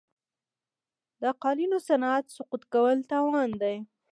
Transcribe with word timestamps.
د 1.21 1.23
قالینو 1.41 1.77
صنعت 1.87 2.25
سقوط 2.35 2.63
کول 2.73 2.97
تاوان 3.11 3.49
دی. 3.61 3.75